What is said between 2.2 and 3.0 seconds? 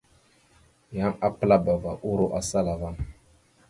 asala ava.